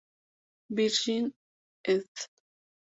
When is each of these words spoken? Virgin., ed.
Virgin., 0.71 1.31
ed. 1.85 2.07